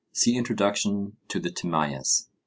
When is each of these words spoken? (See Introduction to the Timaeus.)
(See 0.13 0.35
Introduction 0.35 1.17
to 1.27 1.39
the 1.39 1.51
Timaeus.) 1.51 2.27